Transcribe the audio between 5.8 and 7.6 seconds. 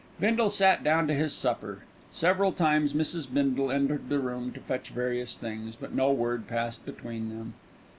no word passed between them.